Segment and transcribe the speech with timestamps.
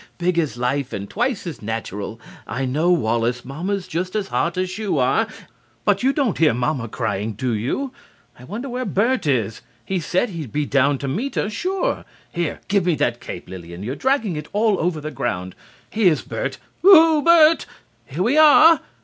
[0.17, 2.19] Big as life and twice as natural....
[2.47, 5.27] I know, Wallace, Mamma's just as hot as you are.
[5.85, 7.93] But you don't hear Mamma crying do you?...
[8.39, 9.61] I wonder where Bert is....
[9.85, 12.03] He said he'd be down to meet us sure....
[12.33, 13.83] Here, give me that cape, Lillian....
[13.83, 15.53] You're dragging it all over the ground....
[15.91, 16.57] Here's Bert!...
[16.81, 17.67] Whoo hoo, Bert!...
[18.07, 18.79] Here we are!...